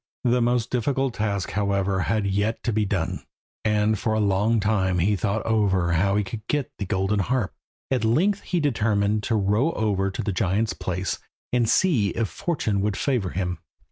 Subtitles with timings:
[0.23, 3.21] The most difficult task, however, had yet to be done,
[3.63, 7.53] and for a long time he thought over how he could get the golden harp.
[7.91, 11.19] At length he determined to row over to the giant's place
[11.53, 13.59] and see if fortune would favour him.